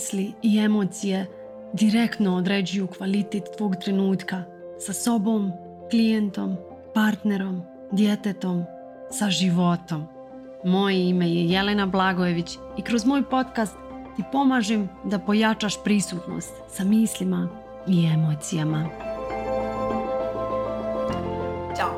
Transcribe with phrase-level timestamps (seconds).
[0.00, 1.26] misli i emocije
[1.72, 4.44] direktno određuju kvalitet tvog trenutka
[4.78, 5.52] sa sobom,
[5.90, 6.56] klijentom,
[6.94, 8.64] partnerom, djetetom,
[9.10, 10.06] sa životom.
[10.64, 13.76] Moje ime je Jelena Blagojević i kroz moj podcast
[14.16, 17.48] ti pomažem da pojačaš prisutnost sa mislima
[17.88, 18.88] i emocijama.
[21.76, 21.94] Ćao!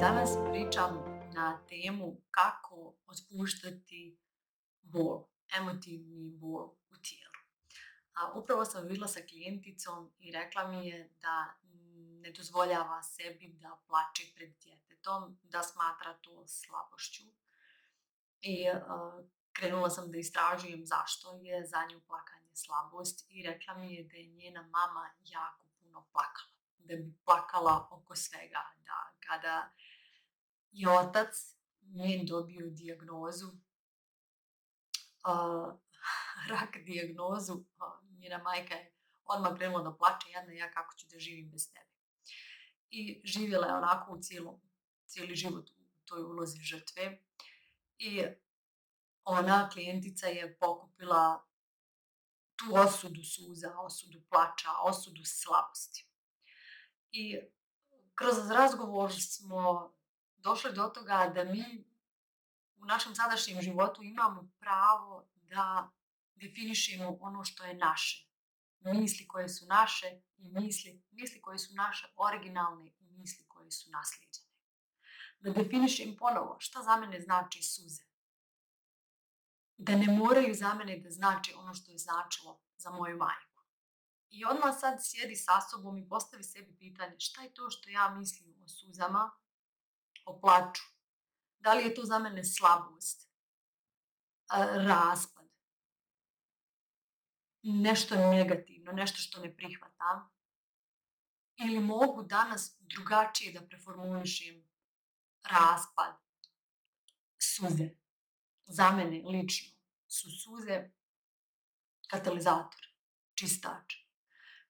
[0.00, 0.98] Danas pričam
[1.34, 4.18] na temu kako otpuštati
[4.82, 5.24] bol,
[5.60, 7.35] emotivni bol u tijelu.
[8.16, 11.54] A, upravo sam bila sa klijenticom i rekla mi je da
[12.20, 17.22] ne dozvoljava sebi da plače pred djetetom, da smatra to slabošću.
[18.40, 23.94] I a, krenula sam da istražujem zašto je za nju plakanje slabost i rekla mi
[23.94, 26.56] je da je njena mama jako puno plakala.
[26.78, 28.72] Da bi plakala oko svega.
[28.84, 29.72] Da kada
[30.72, 33.46] je otac njen dobio dijagnozu,
[35.26, 35.74] uh,
[36.48, 37.64] rak dijagnozu,
[38.18, 38.92] njena majka je
[39.24, 41.90] odmah krenula da plače, jedna ja kako ću da živim bez tebe.
[42.90, 44.60] I živjela je onako u cijelom,
[45.06, 47.22] cijeli život u toj ulozi žrtve.
[47.98, 48.24] I
[49.24, 51.46] ona klijentica je pokupila
[52.56, 56.08] tu osudu suza, osudu plača, osudu slabosti.
[57.12, 57.38] I
[58.14, 59.92] kroz razgovor smo
[60.36, 61.84] došli do toga da mi
[62.76, 65.90] u našem sadašnjem životu imamo pravo da
[66.36, 68.26] definišemo ono što je naše.
[68.80, 70.06] Misli koje su naše
[70.36, 74.46] i misli, misli koje su naše originalne i misli koje su naslijeđene.
[75.38, 78.02] Da definišem ponovo šta za mene znači suze.
[79.76, 83.62] Da ne moraju za mene da znači ono što je značilo za moju majku.
[84.30, 88.10] I odmah sad sjedi sa sobom i postavi sebi pitanje šta je to što ja
[88.10, 89.30] mislim o suzama,
[90.24, 90.82] o plaču.
[91.58, 93.30] Da li je to za mene slabost,
[94.74, 95.35] raspad,
[97.72, 100.30] nešto negativno, nešto što ne prihvatam,
[101.56, 104.64] ili mogu danas drugačije da preformulišem
[105.50, 106.16] raspad,
[107.38, 107.90] suze.
[108.66, 109.76] Za mene lično
[110.08, 110.90] su suze
[112.10, 112.86] katalizator,
[113.34, 113.94] čistač.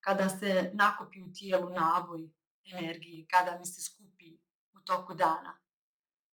[0.00, 2.30] Kada se nakopi u tijelu naboj
[2.72, 4.38] energije, kada mi se skupi
[4.72, 5.60] u toku dana,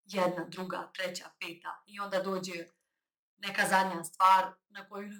[0.03, 2.67] jedna, druga, treća, peta i onda dođe
[3.37, 5.11] neka zadnja stvar na koju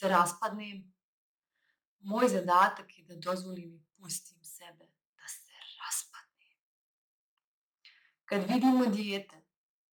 [0.00, 0.92] se raspadnem.
[2.00, 6.58] Moj zadatak je da dozvolim i pustim sebe da se raspadnem.
[8.24, 9.42] Kad vidimo dijete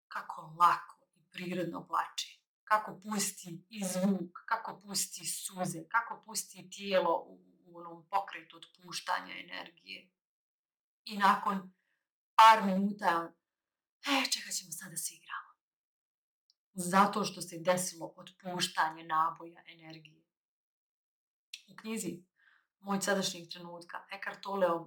[0.08, 7.24] kako lako i prirodno plače, kako pusti i zvuk, kako pusti suze, kako pusti tijelo
[7.28, 10.10] u, u onom pokretu otpuštanja energije.
[11.04, 11.74] I nakon
[12.34, 13.32] par minuta,
[14.06, 15.45] e, čekat ćemo sad da se igramo.
[16.78, 20.22] Zato što se desilo otpuštanje naboja energije.
[21.68, 22.22] U knjizi
[22.86, 24.84] Moj sadašnjeg trenutka Eckhart Tolle o,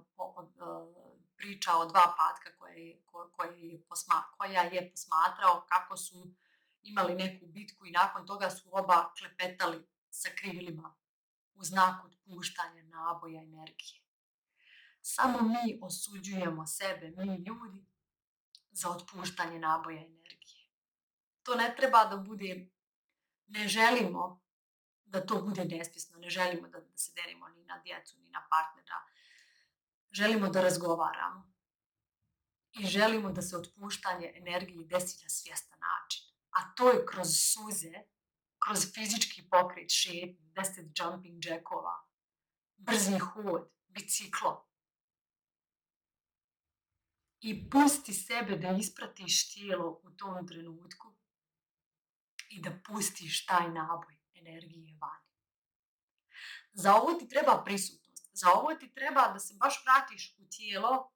[1.36, 6.34] priča o dva patka koje je, ko, koje je posma, koja je posmatrao kako su
[6.82, 10.94] imali neku bitku i nakon toga su oba klepetali sa krilima
[11.54, 14.00] u znak otpuštanja naboja energije.
[15.02, 17.86] Samo mi osuđujemo sebe, mi ljudi,
[18.70, 20.39] za otpuštanje naboja energije.
[21.50, 22.70] To ne treba da bude,
[23.46, 24.42] ne želimo
[25.04, 28.48] da to bude nespisno, ne želimo da, da se derimo ni na djecu, ni na
[28.50, 29.00] partnera.
[30.10, 31.52] Želimo da razgovaramo.
[32.72, 36.22] I želimo da se otpuštanje energije desi na svjestan način.
[36.50, 37.92] A to je kroz suze,
[38.58, 42.06] kroz fizički pokret, šetnje, deset jumping jackova,
[42.76, 44.70] brzi hod, biciklo,
[47.40, 51.19] i pusti sebe da ispratiš tijelo u tom trenutku
[52.50, 55.30] i da pustiš taj naboj energije vani.
[56.72, 58.30] Za ovo ti treba prisutnost.
[58.32, 61.12] Za ovo ti treba da se baš vratiš u tijelo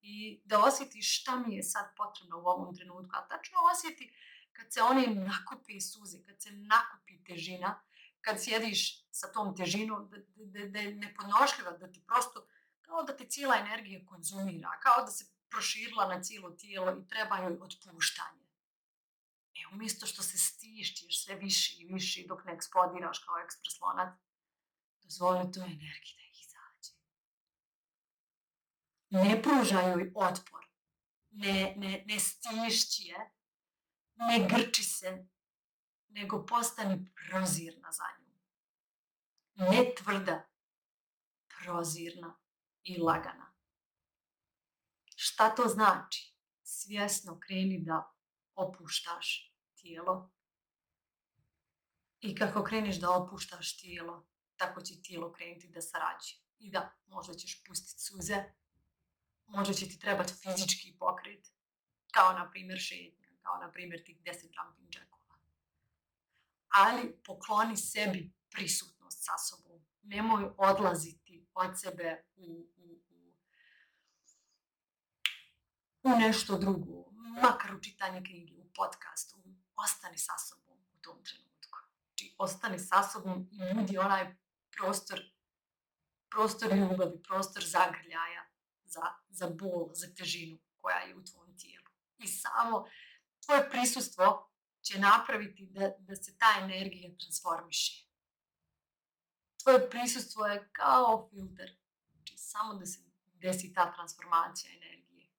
[0.00, 3.10] i da osjetiš šta mi je sad potrebno u ovom trenutku.
[3.16, 4.14] A tačno osjeti
[4.52, 7.82] kad se one nakupi suze, kad se nakupi težina,
[8.20, 12.46] kad sjediš sa tom težinom, da, da, da je neponošljiva, da ti prosto,
[12.82, 17.36] kao da te cijela energija konzumira, kao da se proširila na cijelo tijelo i treba
[17.36, 18.45] joj otpuštanje.
[19.76, 24.18] Umjesto što se stišćeš sve više i više dok ne eksplodiraš kao ekspres lonac,
[25.02, 26.92] dozvoli tu energiji da izađe.
[29.10, 30.64] Ne pružaj joj otpor.
[31.30, 33.30] Ne, ne, ne stišći je.
[34.14, 35.26] Ne grči se.
[36.08, 38.34] Nego postani prozirna za nju.
[39.54, 40.48] Ne tvrda,
[41.48, 42.38] prozirna
[42.82, 43.54] i lagana.
[45.16, 46.34] Šta to znači?
[46.62, 48.14] Svjesno kreni da
[48.54, 49.55] opuštaš
[49.86, 50.30] tijelo
[52.20, 56.40] I kako kreniš da opuštaš tijelo, tako će tijelo krenuti da sarađuje.
[56.58, 58.44] I da, možda ćeš pustiti suze,
[59.46, 61.46] možda će ti trebati fizički pokret,
[62.12, 65.38] kao na primjer šetnja, kao na primjer tih 10 jumping jackova.
[66.68, 69.86] Ali pokloni sebi prisutnost sa sobom.
[70.02, 73.32] Nemoj odlaziti od sebe u, u, u,
[76.02, 77.10] u nešto drugo,
[77.42, 79.45] makar u čitanje knjige, u podcastu.
[79.76, 81.78] Ostani sa sobom u tom trenutku.
[82.06, 84.36] Znači, ostani sa sobom i budi onaj
[84.76, 85.20] prostor,
[86.30, 88.44] prostor ljubavi, prostor zagrljaja
[88.84, 91.86] za, za bol, za težinu koja je u tvom tijelu.
[92.18, 92.86] I samo
[93.46, 94.50] tvoje prisustvo
[94.82, 98.06] će napraviti da, da se ta energija transformiše.
[99.62, 101.76] Tvoje prisustvo je kao filter.
[102.12, 105.30] Znači, samo da se desi ta transformacija energije.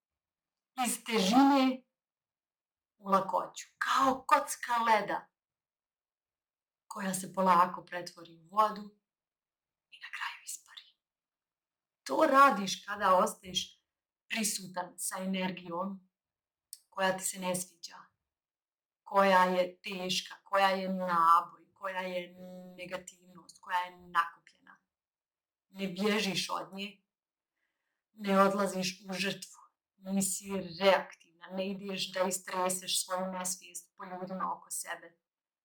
[0.88, 1.82] Iz težine
[3.08, 3.68] lakoću.
[3.78, 5.28] Kao kocka leda
[6.88, 8.96] koja se polako pretvori u vodu
[9.92, 10.82] i na kraju ispari.
[12.04, 13.82] To radiš kada ostaješ
[14.28, 16.10] prisutan sa energijom
[16.90, 17.98] koja ti se ne sviđa,
[19.04, 22.36] koja je teška, koja je naboj, koja je
[22.78, 24.80] negativnost, koja je nakupljena.
[25.70, 27.02] Ne bježiš od nje,
[28.14, 29.60] ne odlaziš u žrtvu,
[29.98, 30.50] nisi
[31.52, 35.18] ne ideš da istreseš svoju nesvijest po ljudima oko sebe,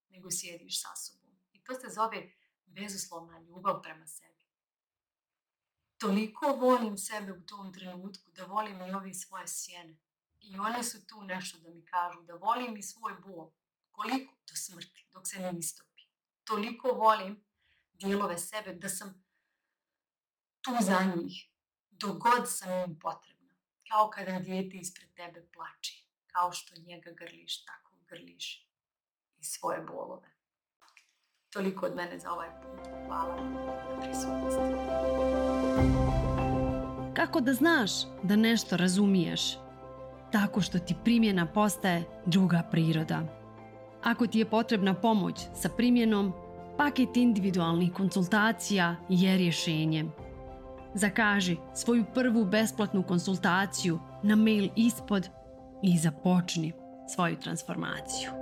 [0.09, 1.37] nego sjediš sa sobom.
[1.53, 2.33] I to se zove
[2.67, 4.33] bezuslovna ljubav prema sebi.
[5.99, 9.99] Toliko volim sebe u tom trenutku da volim i ove svoje sjene.
[10.41, 13.53] I one su tu nešto da mi kažu, da volim i svoj bol.
[13.91, 14.35] Koliko?
[14.49, 16.03] Do smrti, dok se ne istopi.
[16.45, 17.45] Toliko volim
[17.93, 19.25] dijelove sebe da sam
[20.61, 21.51] tu za njih,
[21.91, 23.42] dok god sam im potrebna.
[23.93, 25.95] Kao kada dijete ispred tebe plače,
[26.27, 28.69] kao što njega grliš, tako grliš
[29.39, 30.29] i svoje bolove.
[31.51, 32.87] Toliko od mene za ovaj put.
[33.07, 34.61] Hvala na prisutnosti.
[37.15, 37.91] Kako da znaš
[38.23, 39.43] da nešto razumiješ?
[40.33, 43.23] Tako što ti primjena postaje druga priroda.
[44.03, 46.33] Ako ti je potrebna pomoć sa primjenom,
[46.79, 50.05] paket individualnih konsultacija je rješenje.
[50.95, 55.29] Zakaži svoju prvu besplatnu konsultaciju na mail ispod
[55.83, 56.73] i započni
[57.15, 58.42] svoju transformaciju.